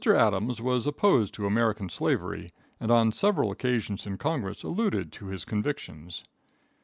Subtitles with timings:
[0.17, 5.45] Adams was opposed to American slavery, and on several occasions in Congress alluded to his
[5.45, 6.23] convictions.